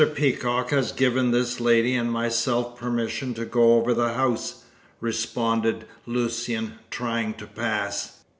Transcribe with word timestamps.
Peacock 0.15 0.71
has 0.71 0.91
given 0.91 1.29
this 1.29 1.59
lady 1.59 1.93
and 1.93 2.11
myself 2.11 2.75
permission 2.75 3.35
to 3.35 3.45
go 3.45 3.75
over 3.75 3.93
the 3.93 4.15
house," 4.15 4.63
responded 4.99 5.85
Lucian, 6.07 6.79
trying 6.89 7.35
to 7.35 7.45
pass. 7.45 8.23